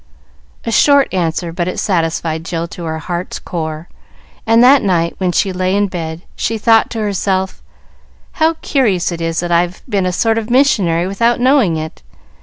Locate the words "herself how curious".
6.99-9.11